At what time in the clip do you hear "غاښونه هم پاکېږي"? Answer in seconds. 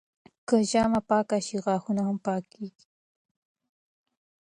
1.65-2.85